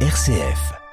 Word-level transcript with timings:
RCF. 0.00 0.85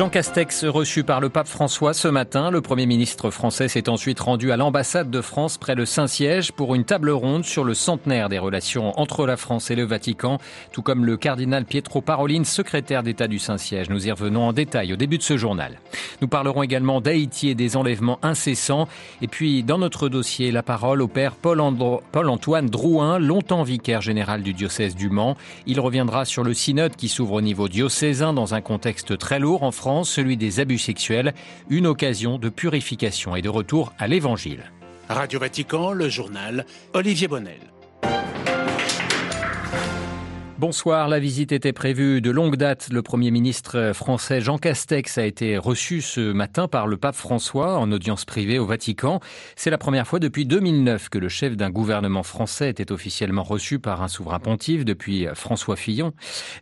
Jean 0.00 0.08
Castex 0.08 0.64
reçu 0.64 1.04
par 1.04 1.20
le 1.20 1.28
pape 1.28 1.46
François 1.46 1.92
ce 1.92 2.08
matin. 2.08 2.50
Le 2.50 2.62
Premier 2.62 2.86
ministre 2.86 3.30
français 3.30 3.68
s'est 3.68 3.90
ensuite 3.90 4.18
rendu 4.18 4.50
à 4.50 4.56
l'ambassade 4.56 5.10
de 5.10 5.20
France 5.20 5.58
près 5.58 5.74
le 5.74 5.84
Saint-Siège 5.84 6.52
pour 6.52 6.74
une 6.74 6.84
table 6.84 7.10
ronde 7.10 7.44
sur 7.44 7.64
le 7.64 7.74
centenaire 7.74 8.30
des 8.30 8.38
relations 8.38 8.98
entre 8.98 9.26
la 9.26 9.36
France 9.36 9.70
et 9.70 9.74
le 9.74 9.84
Vatican, 9.84 10.38
tout 10.72 10.80
comme 10.80 11.04
le 11.04 11.18
cardinal 11.18 11.66
Pietro 11.66 12.00
Parolin, 12.00 12.44
secrétaire 12.44 13.02
d'État 13.02 13.28
du 13.28 13.38
Saint-Siège. 13.38 13.90
Nous 13.90 14.08
y 14.08 14.10
revenons 14.10 14.48
en 14.48 14.54
détail 14.54 14.94
au 14.94 14.96
début 14.96 15.18
de 15.18 15.22
ce 15.22 15.36
journal. 15.36 15.78
Nous 16.22 16.28
parlerons 16.28 16.62
également 16.62 17.02
d'Haïti 17.02 17.50
et 17.50 17.54
des 17.54 17.76
enlèvements 17.76 18.20
incessants. 18.22 18.88
Et 19.20 19.28
puis, 19.28 19.62
dans 19.62 19.76
notre 19.76 20.08
dossier, 20.08 20.50
la 20.50 20.62
parole 20.62 21.02
au 21.02 21.08
père 21.08 21.34
Paul-Antoine 21.34 22.70
Drouin, 22.70 23.18
longtemps 23.18 23.64
vicaire 23.64 24.00
général 24.00 24.42
du 24.42 24.54
diocèse 24.54 24.96
du 24.96 25.10
Mans. 25.10 25.36
Il 25.66 25.78
reviendra 25.78 26.24
sur 26.24 26.42
le 26.42 26.54
synode 26.54 26.96
qui 26.96 27.08
s'ouvre 27.08 27.34
au 27.34 27.42
niveau 27.42 27.68
diocésain 27.68 28.32
dans 28.32 28.54
un 28.54 28.62
contexte 28.62 29.18
très 29.18 29.38
lourd 29.38 29.62
en 29.62 29.72
France 29.72 29.89
celui 30.04 30.36
des 30.36 30.60
abus 30.60 30.78
sexuels, 30.78 31.34
une 31.68 31.86
occasion 31.86 32.38
de 32.38 32.48
purification 32.48 33.36
et 33.36 33.42
de 33.42 33.48
retour 33.48 33.92
à 33.98 34.06
l'Évangile. 34.06 34.70
Radio 35.08 35.40
Vatican, 35.40 35.92
le 35.92 36.08
journal 36.08 36.64
Olivier 36.94 37.28
Bonnel. 37.28 37.60
Bonsoir, 40.60 41.08
la 41.08 41.20
visite 41.20 41.52
était 41.52 41.72
prévue 41.72 42.20
de 42.20 42.30
longue 42.30 42.56
date. 42.56 42.90
Le 42.92 43.00
Premier 43.00 43.30
ministre 43.30 43.92
français 43.94 44.42
Jean 44.42 44.58
Castex 44.58 45.16
a 45.16 45.24
été 45.24 45.56
reçu 45.56 46.02
ce 46.02 46.32
matin 46.32 46.68
par 46.68 46.86
le 46.86 46.98
pape 46.98 47.14
François 47.14 47.78
en 47.78 47.90
audience 47.92 48.26
privée 48.26 48.58
au 48.58 48.66
Vatican. 48.66 49.20
C'est 49.56 49.70
la 49.70 49.78
première 49.78 50.06
fois 50.06 50.18
depuis 50.18 50.44
2009 50.44 51.08
que 51.08 51.16
le 51.16 51.30
chef 51.30 51.56
d'un 51.56 51.70
gouvernement 51.70 52.22
français 52.22 52.68
était 52.68 52.92
officiellement 52.92 53.42
reçu 53.42 53.78
par 53.78 54.02
un 54.02 54.08
souverain 54.08 54.38
pontife 54.38 54.84
depuis 54.84 55.26
François 55.32 55.76
Fillon. 55.76 56.12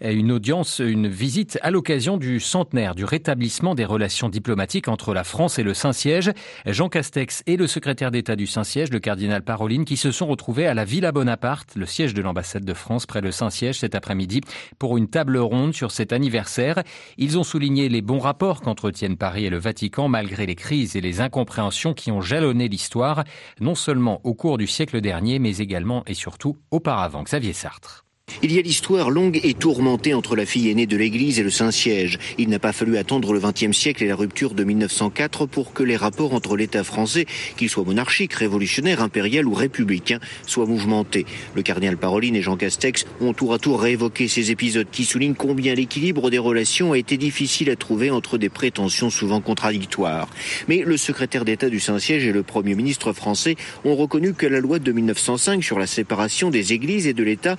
Une 0.01 0.31
audience, 0.31 0.79
une 0.79 1.09
visite 1.09 1.59
à 1.63 1.73
l'occasion 1.73 2.19
du 2.19 2.39
centenaire 2.39 2.95
du 2.95 3.05
rétablissement 3.05 3.75
des 3.75 3.85
relations 3.85 4.29
diplomatiques 4.29 4.87
entre 4.87 5.13
la 5.13 5.25
France 5.25 5.59
et 5.59 5.65
le 5.65 5.75
Saint-Siège. 5.75 6.31
Jean 6.67 6.89
Castex 6.89 7.43
et 7.49 7.57
le 7.57 7.67
secrétaire 7.67 8.13
d'État 8.13 8.37
du 8.37 8.47
Saint-Siège, 8.47 8.91
le 8.93 9.01
cardinal 9.01 9.43
Paroline, 9.43 9.85
qui 9.85 9.97
se 9.97 10.13
sont 10.13 10.29
retrouvés 10.29 10.69
à 10.69 10.75
la 10.75 10.85
Villa 10.85 11.11
Bonaparte, 11.11 11.75
le 11.75 11.85
siège 11.85 12.15
de 12.15 12.23
l'ambassade 12.23 12.65
de 12.65 12.75
France 12.75 13.05
près 13.05 13.23
le 13.23 13.33
Saint-Siège 13.33 13.88
cet 13.89 13.95
après-midi 13.95 14.43
pour 14.79 14.99
une 14.99 15.09
table 15.09 15.39
ronde 15.39 15.75
sur 15.75 15.93
cet 15.93 16.13
anniversaire. 16.13 16.83
Ils 17.17 17.39
ont 17.39 17.43
souligné 17.43 17.89
les 17.89 18.03
bons 18.03 18.19
rapports 18.19 18.61
qu'entretiennent 18.61 19.17
Paris 19.17 19.47
et 19.47 19.51
le 19.51 19.57
Vatican 19.57 20.09
malgré 20.09 20.45
les 20.45 20.57
crises 20.57 20.95
et 20.95 21.01
les 21.01 21.23
incompréhensions 21.23 21.95
qui 21.95 22.11
ont 22.11 22.21
jalonné 22.21 22.69
l'histoire, 22.69 23.25
non 23.61 23.75
seulement 23.75 24.21
au 24.25 24.35
cours 24.35 24.59
du 24.59 24.67
siècle 24.67 25.01
dernier, 25.01 25.39
mais 25.39 25.57
également 25.57 26.03
et 26.07 26.15
surtout 26.15 26.59
auparavant. 26.71 27.23
Xavier 27.23 27.55
Sartre. 27.55 28.08
Il 28.43 28.53
y 28.53 28.59
a 28.59 28.63
l'histoire 28.63 29.11
longue 29.11 29.41
et 29.43 29.55
tourmentée 29.55 30.15
entre 30.15 30.37
la 30.37 30.47
fille 30.47 30.71
aînée 30.71 30.87
de 30.87 30.97
l'Église 30.97 31.39
et 31.41 31.43
le 31.43 31.51
Saint-Siège. 31.51 32.19
Il 32.39 32.49
n'a 32.49 32.59
pas 32.59 32.73
fallu 32.73 32.97
attendre 32.97 33.33
le 33.33 33.41
XXe 33.41 33.77
siècle 33.77 34.05
et 34.05 34.07
la 34.07 34.15
rupture 34.15 34.55
de 34.55 34.65
1904 34.65 35.47
pour 35.47 35.73
que 35.73 35.83
les 35.83 35.97
rapports 35.97 36.35
entre 36.35 36.57
l'État 36.57 36.85
français, 36.85 37.27
qu'il 37.57 37.69
soit 37.69 37.85
monarchique, 37.85 38.33
révolutionnaire, 38.35 39.03
impérial 39.03 39.47
ou 39.47 39.55
républicain, 39.55 40.21
soient 40.47 40.67
mouvementés. 40.67 41.27
Le 41.55 41.63
cardinal 41.63 41.97
Paroline 41.97 42.37
et 42.37 42.43
Jean 42.43 42.57
Castex 42.57 43.07
ont 43.21 43.33
tour 43.33 43.55
à 43.55 43.59
tour 43.59 43.81
réévoqué 43.81 44.29
ces 44.29 44.51
épisodes 44.51 44.89
qui 44.91 45.05
soulignent 45.05 45.35
combien 45.35 45.75
l'équilibre 45.75 46.31
des 46.31 46.39
relations 46.39 46.93
a 46.93 46.99
été 46.99 47.17
difficile 47.17 47.71
à 47.71 47.77
trouver 47.77 48.11
entre 48.11 48.39
des 48.39 48.49
prétentions 48.49 49.11
souvent 49.11 49.41
contradictoires. 49.41 50.29
Mais 50.69 50.83
le 50.85 50.97
secrétaire 50.97 51.45
d'État 51.45 51.69
du 51.69 51.81
Saint-Siège 51.81 52.25
et 52.25 52.33
le 52.33 52.43
Premier 52.43 52.75
ministre 52.75 53.13
français 53.13 53.57
ont 53.85 53.97
reconnu 53.97 54.35
que 54.35 54.47
la 54.47 54.61
loi 54.61 54.79
de 54.79 54.93
1905 54.93 55.63
sur 55.65 55.79
la 55.79 55.87
séparation 55.87 56.51
des 56.51 56.73
églises 56.73 57.07
et 57.07 57.15
de 57.15 57.23
l'État 57.23 57.57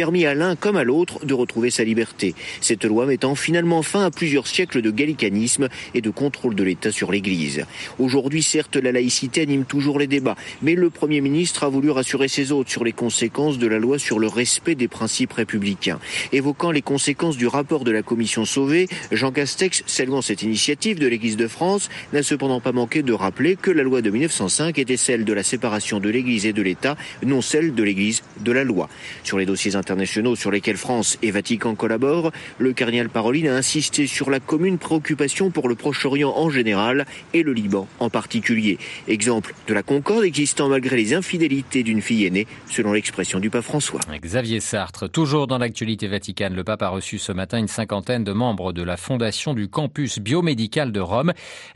permis 0.00 0.24
à 0.24 0.32
l'un 0.32 0.56
comme 0.56 0.76
à 0.76 0.82
l'autre 0.82 1.26
de 1.26 1.34
retrouver 1.34 1.68
sa 1.68 1.84
liberté. 1.84 2.34
Cette 2.62 2.86
loi 2.86 3.04
mettant 3.04 3.34
finalement 3.34 3.82
fin 3.82 4.02
à 4.06 4.10
plusieurs 4.10 4.46
siècles 4.46 4.80
de 4.80 4.90
gallicanisme 4.90 5.68
et 5.92 6.00
de 6.00 6.08
contrôle 6.08 6.54
de 6.54 6.64
l'État 6.64 6.90
sur 6.90 7.12
l'Église. 7.12 7.66
Aujourd'hui, 7.98 8.42
certes, 8.42 8.76
la 8.76 8.92
laïcité 8.92 9.42
anime 9.42 9.66
toujours 9.66 9.98
les 9.98 10.06
débats, 10.06 10.36
mais 10.62 10.74
le 10.74 10.88
Premier 10.88 11.20
ministre 11.20 11.64
a 11.64 11.68
voulu 11.68 11.90
rassurer 11.90 12.28
ses 12.28 12.50
hôtes 12.50 12.70
sur 12.70 12.82
les 12.82 12.92
conséquences 12.92 13.58
de 13.58 13.66
la 13.66 13.78
loi 13.78 13.98
sur 13.98 14.18
le 14.18 14.26
respect 14.26 14.74
des 14.74 14.88
principes 14.88 15.34
républicains. 15.34 16.00
Évoquant 16.32 16.70
les 16.70 16.80
conséquences 16.80 17.36
du 17.36 17.46
rapport 17.46 17.84
de 17.84 17.90
la 17.90 18.00
commission 18.00 18.46
Sauvé, 18.46 18.88
Jean 19.12 19.32
Castex, 19.32 19.82
saluant 19.84 20.22
cette 20.22 20.40
initiative 20.40 20.98
de 20.98 21.08
l'Église 21.08 21.36
de 21.36 21.46
France, 21.46 21.90
n'a 22.14 22.22
cependant 22.22 22.62
pas 22.62 22.72
manqué 22.72 23.02
de 23.02 23.12
rappeler 23.12 23.56
que 23.56 23.70
la 23.70 23.82
loi 23.82 24.00
de 24.00 24.08
1905 24.08 24.78
était 24.78 24.96
celle 24.96 25.26
de 25.26 25.32
la 25.34 25.42
séparation 25.42 26.00
de 26.00 26.08
l'Église 26.08 26.46
et 26.46 26.54
de 26.54 26.62
l'État, 26.62 26.96
non 27.22 27.42
celle 27.42 27.74
de 27.74 27.82
l'Église 27.82 28.22
de 28.40 28.50
la 28.50 28.64
loi. 28.64 28.88
Sur 29.24 29.36
les 29.36 29.44
dossiers 29.44 29.76
internationaux 29.76 29.89
sur 30.36 30.50
lesquels 30.50 30.76
France 30.76 31.18
et 31.22 31.30
Vatican 31.30 31.74
collaborent, 31.74 32.30
le 32.58 32.72
cardinal 32.72 33.08
Parolin 33.08 33.52
a 33.52 33.56
insisté 33.56 34.06
sur 34.06 34.30
la 34.30 34.40
commune 34.40 34.78
préoccupation 34.78 35.50
pour 35.50 35.68
le 35.68 35.74
Proche-Orient 35.74 36.32
en 36.36 36.48
général 36.48 37.06
et 37.34 37.42
le 37.42 37.52
Liban 37.52 37.88
en 37.98 38.08
particulier. 38.08 38.78
Exemple 39.08 39.54
de 39.66 39.74
la 39.74 39.82
concorde 39.82 40.24
existant 40.24 40.68
malgré 40.68 40.96
les 40.96 41.14
infidélités 41.14 41.82
d'une 41.82 42.00
fille 42.00 42.24
aînée, 42.24 42.46
selon 42.68 42.92
l'expression 42.92 43.40
du 43.40 43.50
pape 43.50 43.64
François. 43.64 44.00
Xavier 44.20 44.60
Sartre, 44.60 45.10
toujours 45.10 45.46
dans 45.46 45.58
l'actualité 45.58 46.06
vaticane, 46.06 46.54
le 46.54 46.64
pape 46.64 46.82
a 46.82 46.88
reçu 46.88 47.18
ce 47.18 47.32
matin 47.32 47.58
une 47.58 47.68
cinquantaine 47.68 48.24
de 48.24 48.32
membres 48.32 48.72
de 48.72 48.82
la 48.82 48.96
fondation 48.96 49.54
du 49.54 49.68
campus 49.68 50.18
biomédical 50.18 50.92
de 50.92 51.00
Rome. 51.00 51.32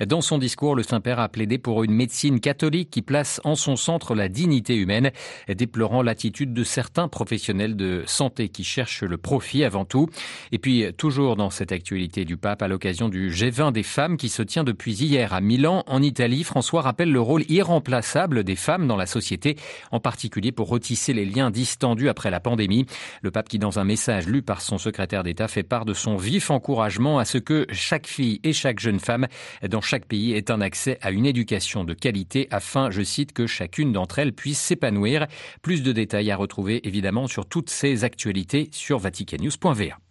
Dans 0.07 0.21
son 0.21 0.39
discours, 0.39 0.77
le 0.77 0.83
Saint-Père 0.83 1.19
a 1.19 1.29
plaidé 1.29 1.59
pour 1.59 1.83
une 1.85 1.93
médecine 1.93 2.41
catholique 2.41 2.91
qui 2.91 3.03
place 3.03 3.41
en 3.45 3.57
son 3.57 3.77
centre 3.77 4.15
la 4.15 4.29
dignité 4.29 4.77
humaine, 4.77 5.11
déplorant 5.49 6.03
l'attitude 6.03 6.53
de 6.53 6.65
certains 6.65 7.09
professionnels 7.09 7.77
de 7.77 8.04
santé 8.07 8.49
qui 8.49 8.65
cherche 8.65 9.03
le 9.03 9.17
profit 9.17 9.65
avant 9.65 9.85
tout. 9.85 10.09
Et 10.53 10.59
puis, 10.59 10.87
toujours 10.97 11.37
dans 11.37 11.51
cette 11.51 11.73
actualité 11.73 12.25
du 12.25 12.37
pape, 12.37 12.63
à 12.63 12.69
l'occasion 12.69 13.09
du 13.09 13.31
G20 13.31 13.73
des 13.73 13.83
femmes 13.83 14.17
qui 14.17 14.29
se 14.29 14.43
tient 14.43 14.65
depuis 14.65 14.95
hier 14.95 15.33
à 15.33 15.41
Milan, 15.41 15.85
en 15.87 16.03
Italie, 16.03 16.45
François 16.45 16.83
rappelle 16.83 17.13
le 17.13 17.21
rôle 17.21 17.45
irremplaçable 17.49 18.45
des 18.45 18.57
femmes 18.57 18.87
dans 18.87 18.97
la 18.97 19.07
société, 19.07 19.57
en 19.91 20.01
particulier 20.01 20.53
pour 20.53 20.69
retisser 20.69 21.13
les 21.13 21.25
liens 21.25 21.51
distendus 21.51 22.09
après 22.09 22.31
la 22.31 22.41
pandémie. 22.41 22.87
Le 23.23 23.31
pape 23.31 23.49
qui, 23.49 23.59
dans 23.59 23.79
un 23.79 23.85
message 23.85 24.27
lu 24.27 24.43
par 24.43 24.61
son 24.61 24.79
secrétaire 24.79 25.23
d'État, 25.23 25.49
fait 25.49 25.63
part 25.63 25.85
de 25.85 25.95
son 25.95 26.17
vif 26.17 26.51
encouragement 26.51 27.19
à 27.19 27.25
ce 27.25 27.39
que 27.39 27.67
chaque 27.71 28.07
fille 28.07 28.41
et 28.43 28.53
chaque 28.53 28.81
jeune 28.81 29.01
femme 29.01 29.27
dans 29.69 29.81
chaque 29.81 30.07
pays 30.07 30.33
ait 30.33 30.51
un 30.51 30.61
accès 30.61 30.99
à 31.01 31.11
une 31.11 31.27
éducation 31.27 31.85
de 31.85 31.95
qualité 31.95 32.49
afin, 32.51 32.91
je 32.91 33.03
cite, 33.03 33.33
que 33.33 33.47
chacune 33.47 33.93
d'entre 33.93 34.19
elles 34.19 34.33
puisse 34.33 34.59
s'épanouir. 34.59 35.27
Plus 35.63 35.83
de 35.83 35.93
détails 35.93 36.31
à 36.31 36.37
retrouver 36.37 36.87
évidemment 36.87 37.27
sur 37.27 37.47
toutes 37.47 37.71
ces 37.71 37.94
actualités 38.03 38.69
sur 38.73 38.99
vaticannews.va. 38.99 40.04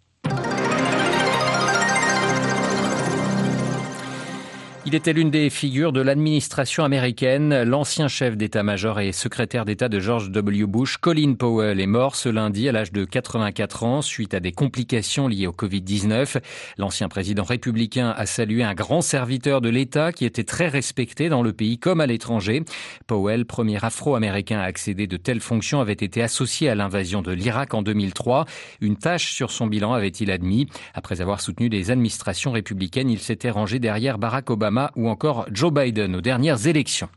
Il 4.86 4.94
était 4.94 5.14
l'une 5.14 5.30
des 5.30 5.48
figures 5.48 5.92
de 5.94 6.02
l'administration 6.02 6.84
américaine. 6.84 7.62
L'ancien 7.62 8.06
chef 8.06 8.36
d'état-major 8.36 9.00
et 9.00 9.12
secrétaire 9.12 9.64
d'État 9.64 9.88
de 9.88 9.98
George 9.98 10.30
W. 10.30 10.66
Bush, 10.66 10.98
Colin 10.98 11.36
Powell, 11.38 11.80
est 11.80 11.86
mort 11.86 12.16
ce 12.16 12.28
lundi 12.28 12.68
à 12.68 12.72
l'âge 12.72 12.92
de 12.92 13.06
84 13.06 13.84
ans 13.84 14.02
suite 14.02 14.34
à 14.34 14.40
des 14.40 14.52
complications 14.52 15.26
liées 15.26 15.46
au 15.46 15.52
Covid-19. 15.52 16.36
L'ancien 16.76 17.08
président 17.08 17.44
républicain 17.44 18.12
a 18.14 18.26
salué 18.26 18.62
un 18.62 18.74
grand 18.74 19.00
serviteur 19.00 19.62
de 19.62 19.70
l'État 19.70 20.12
qui 20.12 20.26
était 20.26 20.44
très 20.44 20.68
respecté 20.68 21.30
dans 21.30 21.42
le 21.42 21.54
pays 21.54 21.78
comme 21.78 22.02
à 22.02 22.06
l'étranger. 22.06 22.62
Powell, 23.06 23.46
premier 23.46 23.82
afro-américain 23.82 24.58
à 24.58 24.64
accéder 24.64 25.06
de 25.06 25.16
telles 25.16 25.40
fonctions, 25.40 25.80
avait 25.80 25.94
été 25.94 26.20
associé 26.20 26.68
à 26.68 26.74
l'invasion 26.74 27.22
de 27.22 27.32
l'Irak 27.32 27.72
en 27.72 27.80
2003. 27.80 28.44
Une 28.82 28.98
tâche 28.98 29.32
sur 29.32 29.50
son 29.50 29.66
bilan 29.66 29.94
avait-il 29.94 30.30
admis. 30.30 30.68
Après 30.92 31.22
avoir 31.22 31.40
soutenu 31.40 31.70
les 31.70 31.90
administrations 31.90 32.52
républicaines, 32.52 33.08
il 33.08 33.20
s'était 33.20 33.48
rangé 33.48 33.78
derrière 33.78 34.18
Barack 34.18 34.50
Obama 34.50 34.73
ou 34.96 35.08
encore 35.08 35.46
Joe 35.50 35.72
Biden 35.72 36.16
aux 36.16 36.20
dernières 36.20 36.66
élections. 36.66 37.08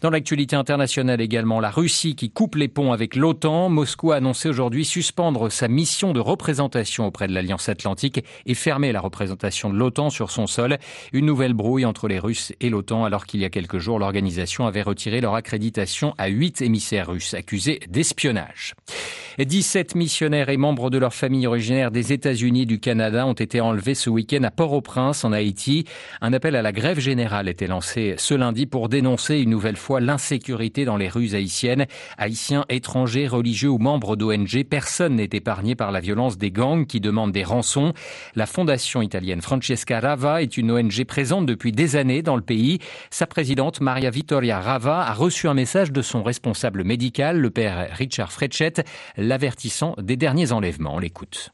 Dans 0.00 0.10
l'actualité 0.10 0.54
internationale 0.54 1.22
également, 1.22 1.60
la 1.60 1.70
Russie 1.70 2.14
qui 2.14 2.28
coupe 2.28 2.56
les 2.56 2.68
ponts 2.68 2.92
avec 2.92 3.16
l'OTAN. 3.16 3.70
Moscou 3.70 4.12
a 4.12 4.16
annoncé 4.16 4.50
aujourd'hui 4.50 4.84
suspendre 4.84 5.50
sa 5.50 5.66
mission 5.66 6.12
de 6.12 6.20
représentation 6.20 7.06
auprès 7.06 7.26
de 7.26 7.32
l'Alliance 7.32 7.70
Atlantique 7.70 8.22
et 8.44 8.54
fermer 8.54 8.92
la 8.92 9.00
représentation 9.00 9.70
de 9.70 9.76
l'OTAN 9.76 10.10
sur 10.10 10.30
son 10.30 10.46
sol. 10.46 10.76
Une 11.14 11.24
nouvelle 11.24 11.54
brouille 11.54 11.86
entre 11.86 12.06
les 12.06 12.18
Russes 12.18 12.52
et 12.60 12.68
l'OTAN 12.68 13.06
alors 13.06 13.24
qu'il 13.24 13.40
y 13.40 13.46
a 13.46 13.50
quelques 13.50 13.78
jours, 13.78 13.98
l'organisation 13.98 14.66
avait 14.66 14.82
retiré 14.82 15.22
leur 15.22 15.36
accréditation 15.36 16.14
à 16.18 16.28
huit 16.28 16.60
émissaires 16.60 17.08
russes 17.08 17.32
accusés 17.32 17.80
d'espionnage. 17.88 18.74
17 19.38 19.94
missionnaires 19.94 20.48
et 20.48 20.56
membres 20.56 20.90
de 20.90 20.98
leur 20.98 21.14
famille 21.14 21.46
originaire 21.46 21.90
des 21.90 22.12
États-Unis 22.12 22.62
et 22.62 22.66
du 22.66 22.78
Canada 22.78 23.26
ont 23.26 23.32
été 23.32 23.60
enlevés 23.60 23.94
ce 23.94 24.10
week-end 24.10 24.42
à 24.44 24.50
Port-au-Prince 24.50 25.24
en 25.24 25.32
Haïti. 25.32 25.86
Un 26.20 26.32
appel 26.32 26.54
à 26.54 26.62
la 26.62 26.72
grève 26.72 26.93
générale 27.00 27.48
était 27.48 27.66
lancé 27.66 28.14
ce 28.18 28.34
lundi 28.34 28.66
pour 28.66 28.88
dénoncer 28.88 29.38
une 29.38 29.50
nouvelle 29.50 29.76
fois 29.76 30.00
l'insécurité 30.00 30.84
dans 30.84 30.96
les 30.96 31.08
rues 31.08 31.34
haïtiennes. 31.34 31.86
Haïtiens, 32.18 32.64
étrangers, 32.68 33.26
religieux 33.26 33.68
ou 33.68 33.78
membres 33.78 34.16
d'ONG, 34.16 34.64
personne 34.68 35.16
n'est 35.16 35.30
épargné 35.32 35.74
par 35.74 35.92
la 35.92 36.00
violence 36.00 36.38
des 36.38 36.50
gangs 36.50 36.86
qui 36.86 37.00
demandent 37.00 37.32
des 37.32 37.44
rançons. 37.44 37.92
La 38.34 38.46
fondation 38.46 39.02
italienne 39.02 39.42
Francesca 39.42 40.00
Rava 40.00 40.42
est 40.42 40.56
une 40.56 40.70
ONG 40.70 41.04
présente 41.04 41.46
depuis 41.46 41.72
des 41.72 41.96
années 41.96 42.22
dans 42.22 42.36
le 42.36 42.42
pays. 42.42 42.78
Sa 43.10 43.26
présidente, 43.26 43.80
Maria 43.80 44.10
Vittoria 44.10 44.60
Rava, 44.60 45.00
a 45.00 45.12
reçu 45.12 45.48
un 45.48 45.54
message 45.54 45.92
de 45.92 46.02
son 46.02 46.22
responsable 46.22 46.84
médical, 46.84 47.38
le 47.38 47.50
père 47.50 47.88
Richard 47.92 48.32
Frechet. 48.32 48.84
l'avertissant 49.16 49.94
des 49.98 50.16
derniers 50.16 50.52
enlèvements. 50.52 50.94
On 50.94 50.98
l'écoute. 50.98 51.50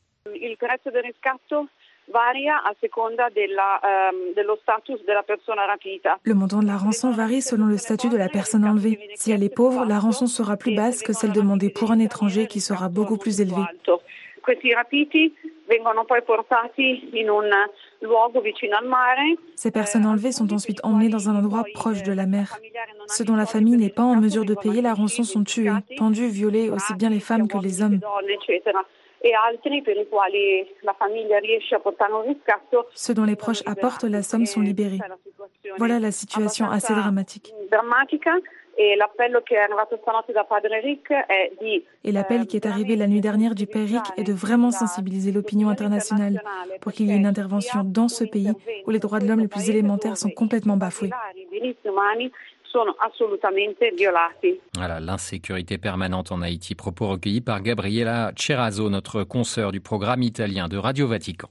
Le 6.25 6.35
montant 6.35 6.61
de 6.61 6.67
la 6.67 6.77
rançon 6.77 7.11
varie 7.13 7.43
selon 7.43 7.67
le 7.67 7.77
statut 7.77 8.09
de 8.09 8.17
la 8.17 8.29
personne 8.29 8.65
enlevée. 8.65 8.99
Si 9.15 9.31
elle 9.31 9.45
est 9.45 9.55
pauvre, 9.55 9.85
la 9.85 9.99
rançon 9.99 10.27
sera 10.27 10.57
plus 10.57 10.75
basse 10.75 11.03
que 11.03 11.13
celle 11.13 11.33
demandée 11.33 11.71
pour 11.71 11.93
un 11.93 11.99
étranger 11.99 12.47
qui 12.47 12.61
sera 12.61 12.89
beaucoup 12.89 13.17
plus 13.17 13.41
élevée. 13.41 13.63
Ces 19.55 19.71
personnes 19.71 20.07
enlevées 20.07 20.33
sont 20.33 20.53
ensuite 20.53 20.81
emmenées 20.83 21.09
dans 21.09 21.29
un 21.29 21.37
endroit 21.37 21.65
proche 21.75 22.03
de 22.03 22.13
la 22.13 22.27
mer. 22.27 22.59
Ceux 23.07 23.25
dont 23.25 23.37
la 23.37 23.47
famille 23.47 23.77
n'est 23.77 23.91
pas 23.91 24.03
en 24.03 24.17
mesure 24.17 24.45
de 24.45 24.55
payer 24.55 24.83
la 24.83 24.95
rançon 24.95 25.23
sont 25.23 25.45
tués, 25.45 25.71
pendus, 25.97 26.29
violés, 26.29 26.71
aussi 26.71 26.95
bien 26.95 27.11
les 27.11 27.21
femmes 27.21 27.47
que 27.47 27.59
les 27.59 27.83
hommes. 27.83 28.01
Ceux 32.95 33.15
dont 33.15 33.25
les 33.25 33.37
proches 33.37 33.63
apportent 33.67 34.05
la 34.05 34.23
somme 34.23 34.47
sont 34.47 34.61
libérés. 34.61 34.99
Voilà 35.77 35.99
la 35.99 36.11
situation 36.11 36.71
assez 36.71 36.95
dramatique. 36.95 37.53
Et 38.79 38.97
l'appel 42.13 42.47
qui 42.47 42.57
est 42.57 42.67
arrivé 42.67 42.97
la 42.97 43.07
nuit 43.07 43.21
dernière 43.21 43.55
du 43.55 43.67
Père 43.67 43.87
Rick 43.87 44.05
est 44.17 44.25
de 44.25 44.33
vraiment 44.33 44.71
sensibiliser 44.71 45.33
l'opinion 45.33 45.69
internationale 45.69 46.43
pour 46.81 46.93
qu'il 46.93 47.09
y 47.09 47.13
ait 47.13 47.17
une 47.17 47.27
intervention 47.27 47.83
dans 47.85 48.09
ce 48.09 48.25
pays 48.25 48.53
où 48.87 48.91
les 48.91 48.99
droits 48.99 49.19
de 49.19 49.27
l'homme 49.27 49.41
les 49.41 49.49
plus 49.49 49.69
élémentaires 49.69 50.17
sont 50.17 50.31
complètement 50.31 50.79
bafoués. 50.79 51.11
Voilà, 54.75 55.01
l'insécurité 55.01 55.79
permanente 55.79 56.33
en 56.33 56.43
Haïti, 56.43 56.75
propos 56.75 57.09
recueillis 57.09 57.41
par 57.41 57.63
Gabriela 57.63 58.33
Cerazzo, 58.37 58.91
notre 58.91 59.25
consoeur 59.25 59.73
du 59.73 59.81
programme 59.81 60.23
italien 60.23 60.69
de 60.69 60.77
Radio 60.77 61.07
Vatican. 61.07 61.49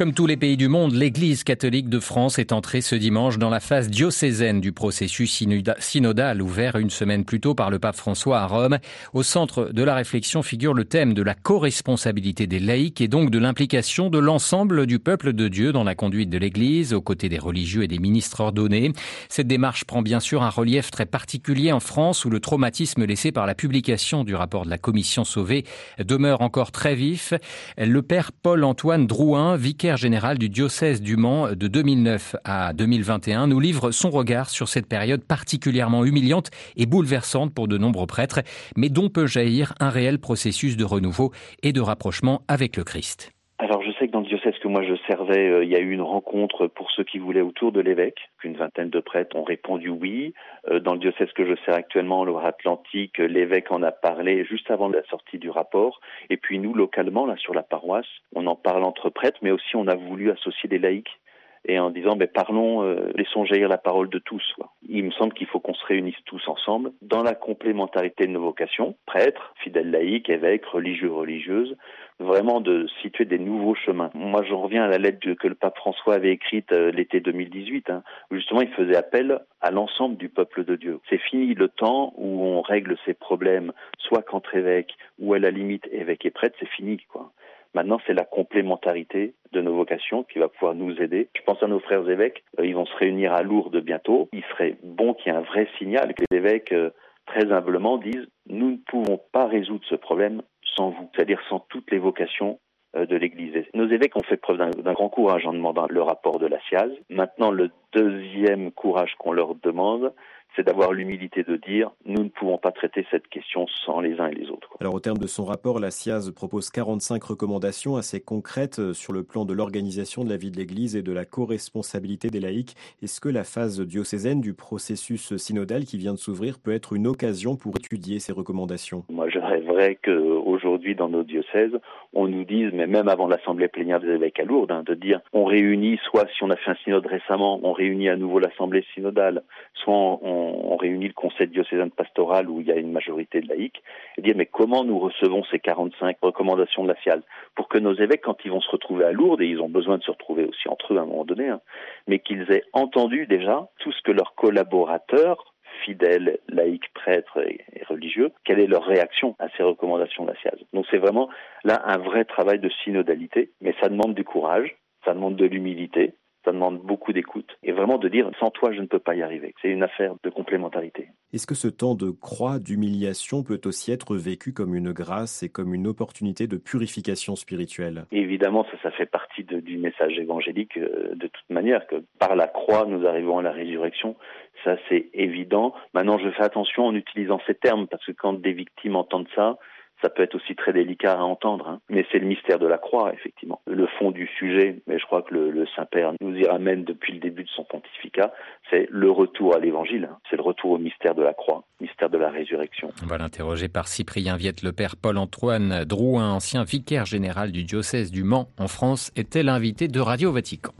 Comme 0.00 0.14
tous 0.14 0.26
les 0.26 0.38
pays 0.38 0.56
du 0.56 0.68
monde, 0.68 0.94
l'Église 0.94 1.44
catholique 1.44 1.90
de 1.90 2.00
France 2.00 2.38
est 2.38 2.52
entrée 2.52 2.80
ce 2.80 2.94
dimanche 2.94 3.36
dans 3.36 3.50
la 3.50 3.60
phase 3.60 3.90
diocésaine 3.90 4.58
du 4.58 4.72
processus 4.72 5.44
synodal 5.78 6.40
ouvert 6.40 6.76
une 6.76 6.88
semaine 6.88 7.26
plus 7.26 7.38
tôt 7.38 7.54
par 7.54 7.68
le 7.68 7.78
pape 7.78 7.96
François 7.96 8.40
à 8.40 8.46
Rome. 8.46 8.78
Au 9.12 9.22
centre 9.22 9.64
de 9.66 9.82
la 9.82 9.94
réflexion 9.94 10.42
figure 10.42 10.72
le 10.72 10.86
thème 10.86 11.12
de 11.12 11.20
la 11.20 11.34
co-responsabilité 11.34 12.46
des 12.46 12.60
laïcs 12.60 13.02
et 13.02 13.08
donc 13.08 13.28
de 13.28 13.38
l'implication 13.38 14.08
de 14.08 14.18
l'ensemble 14.18 14.86
du 14.86 14.98
peuple 15.00 15.34
de 15.34 15.48
Dieu 15.48 15.70
dans 15.70 15.84
la 15.84 15.94
conduite 15.94 16.30
de 16.30 16.38
l'Église, 16.38 16.94
aux 16.94 17.02
côtés 17.02 17.28
des 17.28 17.38
religieux 17.38 17.82
et 17.82 17.86
des 17.86 17.98
ministres 17.98 18.40
ordonnés. 18.40 18.94
Cette 19.28 19.48
démarche 19.48 19.84
prend 19.84 20.00
bien 20.00 20.20
sûr 20.20 20.42
un 20.42 20.48
relief 20.48 20.90
très 20.90 21.04
particulier 21.04 21.72
en 21.72 21.80
France 21.80 22.24
où 22.24 22.30
le 22.30 22.40
traumatisme 22.40 23.04
laissé 23.04 23.32
par 23.32 23.44
la 23.44 23.54
publication 23.54 24.24
du 24.24 24.34
rapport 24.34 24.64
de 24.64 24.70
la 24.70 24.78
commission 24.78 25.24
sauvée 25.24 25.66
demeure 25.98 26.40
encore 26.40 26.72
très 26.72 26.94
vif. 26.94 27.34
Le 27.76 28.00
père 28.00 28.32
Paul-Antoine 28.32 29.06
Drouin, 29.06 29.56
vicaire 29.56 29.89
général 29.96 30.38
du 30.38 30.48
diocèse 30.48 31.00
du 31.00 31.16
Mans 31.16 31.52
de 31.52 31.66
2009 31.68 32.36
à 32.44 32.72
2021 32.72 33.46
nous 33.46 33.60
livre 33.60 33.90
son 33.90 34.10
regard 34.10 34.50
sur 34.50 34.68
cette 34.68 34.86
période 34.86 35.22
particulièrement 35.22 36.04
humiliante 36.04 36.50
et 36.76 36.86
bouleversante 36.86 37.54
pour 37.54 37.68
de 37.68 37.78
nombreux 37.78 38.06
prêtres, 38.06 38.40
mais 38.76 38.88
dont 38.88 39.08
peut 39.08 39.26
jaillir 39.26 39.74
un 39.80 39.90
réel 39.90 40.18
processus 40.18 40.76
de 40.76 40.84
renouveau 40.84 41.32
et 41.62 41.72
de 41.72 41.80
rapprochement 41.80 42.42
avec 42.48 42.76
le 42.76 42.84
Christ. 42.84 43.32
Alors 43.62 43.82
je 43.82 43.92
sais 43.92 44.06
que 44.06 44.12
dans 44.12 44.20
le 44.20 44.26
diocèse 44.26 44.58
que 44.58 44.68
moi 44.68 44.82
je 44.82 44.94
servais, 45.06 45.46
euh, 45.46 45.64
il 45.64 45.70
y 45.70 45.76
a 45.76 45.80
eu 45.80 45.90
une 45.90 46.00
rencontre 46.00 46.66
pour 46.66 46.90
ceux 46.92 47.04
qui 47.04 47.18
voulaient 47.18 47.42
autour 47.42 47.72
de 47.72 47.80
l'évêque, 47.80 48.30
qu'une 48.38 48.56
vingtaine 48.56 48.88
de 48.88 49.00
prêtres 49.00 49.36
ont 49.36 49.44
répondu 49.44 49.90
oui. 49.90 50.32
Euh, 50.70 50.80
dans 50.80 50.94
le 50.94 50.98
diocèse 50.98 51.30
que 51.34 51.44
je 51.44 51.54
sers 51.66 51.74
actuellement, 51.74 52.24
Loire-Atlantique, 52.24 53.18
l'évêque 53.18 53.70
en 53.70 53.82
a 53.82 53.92
parlé 53.92 54.46
juste 54.46 54.70
avant 54.70 54.88
la 54.88 55.04
sortie 55.10 55.36
du 55.36 55.50
rapport. 55.50 56.00
Et 56.30 56.38
puis 56.38 56.58
nous, 56.58 56.72
localement, 56.72 57.26
là 57.26 57.36
sur 57.36 57.52
la 57.52 57.62
paroisse, 57.62 58.08
on 58.34 58.46
en 58.46 58.56
parle 58.56 58.82
entre 58.82 59.10
prêtres, 59.10 59.40
mais 59.42 59.50
aussi 59.50 59.76
on 59.76 59.88
a 59.88 59.94
voulu 59.94 60.30
associer 60.30 60.70
des 60.70 60.78
laïcs 60.78 61.20
et 61.64 61.78
en 61.78 61.90
disant 61.90 62.16
mais 62.16 62.26
parlons, 62.26 62.82
euh, 62.82 63.10
laissons 63.14 63.44
jaillir 63.44 63.68
la 63.68 63.78
parole 63.78 64.08
de 64.08 64.18
tous. 64.18 64.54
Il 64.88 65.04
me 65.04 65.10
semble 65.10 65.34
qu'il 65.34 65.46
faut 65.46 65.60
qu'on 65.60 65.74
se 65.74 65.84
réunisse 65.84 66.16
tous 66.24 66.46
ensemble 66.48 66.92
dans 67.02 67.22
la 67.22 67.34
complémentarité 67.34 68.26
de 68.26 68.32
nos 68.32 68.40
vocations, 68.40 68.96
prêtres, 69.06 69.52
fidèles 69.62 69.90
laïcs, 69.90 70.30
évêques, 70.30 70.64
religieux, 70.66 71.12
religieuses, 71.12 71.76
vraiment 72.20 72.60
de 72.60 72.86
situer 73.02 73.24
des 73.24 73.38
nouveaux 73.38 73.74
chemins. 73.74 74.10
Moi, 74.14 74.42
j'en 74.44 74.60
reviens 74.60 74.84
à 74.84 74.88
la 74.88 74.98
lettre 74.98 75.18
que 75.34 75.48
le 75.48 75.54
pape 75.54 75.76
François 75.76 76.14
avait 76.14 76.32
écrite 76.32 76.70
euh, 76.72 76.92
l'été 76.92 77.20
2018, 77.20 77.90
hein, 77.90 78.02
où 78.30 78.36
justement 78.36 78.60
il 78.60 78.70
faisait 78.70 78.96
appel 78.96 79.40
à 79.60 79.70
l'ensemble 79.70 80.16
du 80.16 80.28
peuple 80.28 80.64
de 80.64 80.76
Dieu. 80.76 81.00
C'est 81.08 81.18
fini 81.18 81.54
le 81.54 81.68
temps 81.68 82.12
où 82.16 82.42
on 82.42 82.60
règle 82.60 82.96
ses 83.06 83.14
problèmes, 83.14 83.72
soit 83.98 84.22
qu'entre 84.22 84.54
évêques 84.54 84.94
ou 85.18 85.32
à 85.34 85.38
la 85.38 85.50
limite 85.50 85.88
évêques 85.90 86.26
et 86.26 86.30
prêtres, 86.30 86.56
c'est 86.60 86.68
fini, 86.68 86.98
quoi. 87.10 87.32
Maintenant, 87.72 88.00
c'est 88.04 88.14
la 88.14 88.24
complémentarité 88.24 89.34
de 89.52 89.60
nos 89.60 89.74
vocations 89.74 90.24
qui 90.24 90.40
va 90.40 90.48
pouvoir 90.48 90.74
nous 90.74 91.00
aider. 91.00 91.28
Je 91.36 91.42
pense 91.42 91.62
à 91.62 91.68
nos 91.68 91.78
frères 91.78 92.08
évêques, 92.08 92.42
euh, 92.58 92.66
ils 92.66 92.74
vont 92.74 92.86
se 92.86 92.96
réunir 92.96 93.32
à 93.32 93.42
Lourdes 93.42 93.80
bientôt. 93.80 94.28
Il 94.32 94.42
serait 94.50 94.76
bon 94.82 95.14
qu'il 95.14 95.32
y 95.32 95.34
ait 95.34 95.38
un 95.38 95.42
vrai 95.42 95.68
signal, 95.78 96.14
que 96.14 96.24
les 96.30 96.38
évêques, 96.38 96.72
euh, 96.72 96.90
très 97.26 97.50
humblement, 97.52 97.96
disent 97.96 98.28
nous 98.48 98.72
ne 98.72 98.76
pouvons 98.76 99.20
pas 99.32 99.46
résoudre 99.46 99.84
ce 99.88 99.94
problème 99.94 100.42
sans 100.76 100.90
vous, 100.90 101.10
c'est-à-dire 101.14 101.40
sans 101.48 101.60
toutes 101.68 101.90
les 101.90 101.98
vocations 101.98 102.58
euh, 102.96 103.06
de 103.06 103.16
l'Église. 103.16 103.54
Nos 103.74 103.88
évêques 103.88 104.16
ont 104.16 104.22
fait 104.22 104.36
preuve 104.36 104.58
d'un 104.58 104.92
grand 104.92 105.08
courage 105.08 105.46
en 105.46 105.52
demandant 105.52 105.86
le 105.88 106.02
rapport 106.02 106.38
de 106.38 106.46
la 106.46 106.60
SIAZ. 106.68 106.90
Maintenant, 107.08 107.50
le 107.50 107.70
deuxième 107.92 108.72
courage 108.72 109.14
qu'on 109.18 109.32
leur 109.32 109.54
demande, 109.54 110.12
c'est 110.56 110.64
d'avoir 110.64 110.92
l'humilité 110.92 111.42
de 111.42 111.56
dire 111.56 111.90
nous 112.04 112.22
ne 112.22 112.28
pouvons 112.28 112.58
pas 112.58 112.72
traiter 112.72 113.06
cette 113.10 113.28
question 113.28 113.66
sans 113.84 114.00
les 114.00 114.18
uns 114.20 114.28
et 114.28 114.34
les 114.34 114.50
autres. 114.50 114.68
Alors 114.80 114.94
au 114.94 115.00
terme 115.00 115.18
de 115.18 115.26
son 115.26 115.44
rapport, 115.44 115.78
la 115.78 115.90
SIAZ 115.90 116.32
propose 116.32 116.70
45 116.70 117.22
recommandations 117.22 117.96
assez 117.96 118.20
concrètes 118.20 118.78
euh, 118.78 118.92
sur 118.92 119.12
le 119.12 119.22
plan 119.22 119.44
de 119.44 119.52
l'organisation 119.52 120.24
de 120.24 120.30
la 120.30 120.36
vie 120.36 120.50
de 120.50 120.56
l'Église 120.56 120.96
et 120.96 121.02
de 121.02 121.12
la 121.12 121.24
co-responsabilité 121.24 122.28
des 122.28 122.40
laïcs. 122.40 122.74
Est-ce 123.02 123.20
que 123.20 123.28
la 123.28 123.44
phase 123.44 123.80
diocésaine 123.80 124.40
du 124.40 124.54
processus 124.54 125.36
synodal 125.36 125.84
qui 125.84 125.98
vient 125.98 126.12
de 126.12 126.18
s'ouvrir 126.18 126.58
peut 126.58 126.72
être 126.72 126.94
une 126.94 127.06
occasion 127.06 127.56
pour 127.56 127.76
étudier 127.76 128.18
ces 128.18 128.32
recommandations? 128.32 129.04
Moi 129.10 129.28
je 129.28 129.38
rêverais 129.38 129.98
qu'aujourd'hui 130.02 130.94
dans 130.94 131.08
nos 131.08 131.24
diocèses, 131.24 131.78
on 132.12 132.26
nous 132.26 132.44
dise, 132.44 132.70
mais 132.72 132.86
même 132.86 133.08
avant 133.08 133.28
l'Assemblée 133.28 133.68
plénière 133.68 134.00
des 134.00 134.08
évêques 134.08 134.40
à 134.40 134.44
Lourdes, 134.44 134.72
hein, 134.72 134.82
de 134.84 134.94
dire 134.94 135.20
on 135.32 135.44
réunit, 135.44 135.98
soit 136.04 136.26
si 136.36 136.42
on 136.42 136.50
a 136.50 136.56
fait 136.56 136.72
un 136.72 136.76
synode 136.84 137.06
récemment, 137.06 137.60
on 137.62 137.72
réunit 137.72 138.08
à 138.08 138.16
nouveau 138.16 138.38
l'Assemblée 138.38 138.84
synodale, 138.94 139.42
soit 139.74 139.94
on 139.94 140.10
on, 140.22 140.39
réunit 140.76 141.08
le 141.08 141.14
conseil 141.14 141.48
diocésain 141.48 141.88
pastoral 141.88 142.48
où 142.48 142.60
il 142.60 142.66
y 142.66 142.72
a 142.72 142.76
une 142.76 142.92
majorité 142.92 143.40
de 143.40 143.48
laïcs, 143.48 143.82
et 144.16 144.22
dire 144.22 144.34
mais 144.36 144.46
comment 144.46 144.84
nous 144.84 144.98
recevons 144.98 145.44
ces 145.44 145.58
45 145.58 146.16
recommandations 146.22 146.82
de 146.82 146.88
la 146.88 146.94
FIAL 146.94 147.22
pour 147.54 147.68
que 147.68 147.78
nos 147.78 147.94
évêques, 147.94 148.22
quand 148.22 148.44
ils 148.44 148.50
vont 148.50 148.60
se 148.60 148.70
retrouver 148.70 149.04
à 149.04 149.12
Lourdes, 149.12 149.42
et 149.42 149.46
ils 149.46 149.60
ont 149.60 149.68
besoin 149.68 149.98
de 149.98 150.02
se 150.02 150.10
retrouver 150.10 150.44
aussi 150.44 150.68
entre 150.68 150.94
eux 150.94 150.98
à 150.98 151.02
un 151.02 151.06
moment 151.06 151.24
donné, 151.24 151.48
hein, 151.48 151.60
mais 152.06 152.18
qu'ils 152.18 152.50
aient 152.50 152.64
entendu 152.72 153.26
déjà 153.26 153.68
tout 153.78 153.92
ce 153.92 154.02
que 154.02 154.12
leurs 154.12 154.34
collaborateurs 154.34 155.54
fidèles, 155.84 156.38
laïcs, 156.48 156.92
prêtres 156.94 157.38
et, 157.38 157.64
religieux, 157.88 158.32
quelle 158.44 158.60
est 158.60 158.66
leur 158.66 158.84
réaction 158.84 159.36
à 159.38 159.48
ces 159.56 159.62
recommandations 159.62 160.24
de 160.24 160.30
la 160.30 160.36
FIAL. 160.36 160.58
Donc 160.72 160.86
c'est 160.90 160.98
vraiment 160.98 161.28
là 161.64 161.80
un 161.84 161.98
vrai 161.98 162.24
travail 162.24 162.58
de 162.58 162.68
synodalité, 162.84 163.50
mais 163.60 163.74
ça 163.80 163.88
demande 163.88 164.14
du 164.14 164.24
courage, 164.24 164.76
ça 165.04 165.14
demande 165.14 165.36
de 165.36 165.46
l'humilité, 165.46 166.14
ça 166.44 166.52
demande 166.52 166.78
beaucoup 166.78 167.12
d'écoute 167.12 167.56
et 167.62 167.72
vraiment 167.72 167.98
de 167.98 168.08
dire 168.08 168.30
sans 168.38 168.50
toi 168.50 168.72
je 168.72 168.80
ne 168.80 168.86
peux 168.86 168.98
pas 168.98 169.14
y 169.14 169.22
arriver. 169.22 169.54
C'est 169.60 169.68
une 169.68 169.82
affaire 169.82 170.14
de 170.22 170.30
complémentarité. 170.30 171.08
Est-ce 171.32 171.46
que 171.46 171.54
ce 171.54 171.68
temps 171.68 171.94
de 171.94 172.10
croix, 172.10 172.58
d'humiliation 172.58 173.42
peut 173.42 173.60
aussi 173.64 173.92
être 173.92 174.16
vécu 174.16 174.52
comme 174.52 174.74
une 174.74 174.92
grâce 174.92 175.42
et 175.42 175.48
comme 175.48 175.74
une 175.74 175.86
opportunité 175.86 176.46
de 176.46 176.56
purification 176.56 177.36
spirituelle? 177.36 178.06
Évidemment, 178.10 178.64
ça, 178.64 178.78
ça 178.82 178.90
fait 178.90 179.06
partie 179.06 179.44
du 179.44 179.78
message 179.78 180.18
évangélique 180.18 180.76
euh, 180.76 181.14
de 181.14 181.26
toute 181.26 181.50
manière, 181.50 181.86
que 181.86 181.96
par 182.18 182.34
la 182.36 182.48
croix 182.48 182.84
nous 182.86 183.06
arrivons 183.06 183.38
à 183.38 183.42
la 183.42 183.52
résurrection. 183.52 184.16
Ça 184.64 184.76
c'est 184.88 185.08
évident. 185.14 185.74
Maintenant, 185.94 186.18
je 186.18 186.30
fais 186.30 186.42
attention 186.42 186.86
en 186.86 186.94
utilisant 186.94 187.40
ces 187.46 187.54
termes 187.54 187.86
parce 187.86 188.04
que 188.04 188.12
quand 188.12 188.34
des 188.34 188.52
victimes 188.52 188.96
entendent 188.96 189.28
ça, 189.34 189.58
ça 190.02 190.08
peut 190.08 190.22
être 190.22 190.34
aussi 190.34 190.54
très 190.54 190.72
délicat 190.72 191.12
à 191.12 191.22
entendre, 191.22 191.68
hein. 191.68 191.80
mais 191.88 192.06
c'est 192.10 192.18
le 192.18 192.26
mystère 192.26 192.58
de 192.58 192.66
la 192.66 192.78
croix, 192.78 193.12
effectivement. 193.12 193.60
Le 193.66 193.86
fond 193.98 194.10
du 194.10 194.26
sujet, 194.38 194.80
mais 194.86 194.98
je 194.98 195.04
crois 195.04 195.22
que 195.22 195.34
le, 195.34 195.66
Saint-Père 195.76 196.12
nous 196.20 196.34
y 196.36 196.46
ramène 196.46 196.84
depuis 196.84 197.12
le 197.12 197.20
début 197.20 197.44
de 197.44 197.48
son 197.48 197.64
pontificat, 197.64 198.32
c'est 198.70 198.88
le 198.90 199.10
retour 199.10 199.54
à 199.54 199.58
l'évangile, 199.58 200.08
hein. 200.10 200.18
c'est 200.28 200.36
le 200.36 200.42
retour 200.42 200.72
au 200.72 200.78
mystère 200.78 201.14
de 201.14 201.22
la 201.22 201.34
croix, 201.34 201.64
mystère 201.80 202.10
de 202.10 202.18
la 202.18 202.30
résurrection. 202.30 202.90
On 203.02 203.06
va 203.06 203.18
l'interroger 203.18 203.68
par 203.68 203.88
Cyprien 203.88 204.36
Viette, 204.36 204.62
le 204.62 204.72
Père 204.72 204.96
Paul-Antoine 204.96 205.84
Drouin, 205.84 206.32
ancien 206.32 206.64
vicaire 206.64 207.06
général 207.06 207.52
du 207.52 207.64
diocèse 207.64 208.10
du 208.10 208.24
Mans 208.24 208.48
en 208.58 208.68
France, 208.68 209.12
était 209.16 209.42
l'invité 209.42 209.88
de 209.88 210.00
Radio 210.00 210.32
Vatican? 210.32 210.72